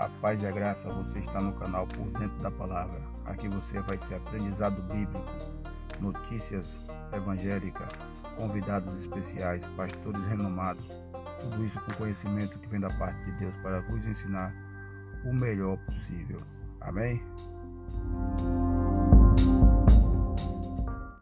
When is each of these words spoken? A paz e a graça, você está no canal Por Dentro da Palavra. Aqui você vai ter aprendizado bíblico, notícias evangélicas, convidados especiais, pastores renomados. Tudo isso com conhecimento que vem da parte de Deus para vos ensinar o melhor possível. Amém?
A 0.00 0.08
paz 0.22 0.42
e 0.42 0.46
a 0.46 0.50
graça, 0.50 0.90
você 0.90 1.18
está 1.18 1.42
no 1.42 1.52
canal 1.52 1.86
Por 1.86 2.06
Dentro 2.18 2.38
da 2.38 2.50
Palavra. 2.50 3.02
Aqui 3.26 3.46
você 3.48 3.82
vai 3.82 3.98
ter 3.98 4.14
aprendizado 4.14 4.80
bíblico, 4.84 5.22
notícias 6.00 6.80
evangélicas, 7.12 7.86
convidados 8.34 8.96
especiais, 8.96 9.66
pastores 9.76 10.24
renomados. 10.24 10.86
Tudo 11.42 11.62
isso 11.66 11.78
com 11.82 11.92
conhecimento 11.92 12.58
que 12.58 12.66
vem 12.68 12.80
da 12.80 12.88
parte 12.88 13.22
de 13.26 13.32
Deus 13.32 13.54
para 13.58 13.82
vos 13.82 14.02
ensinar 14.06 14.54
o 15.22 15.34
melhor 15.34 15.76
possível. 15.84 16.40
Amém? 16.80 17.22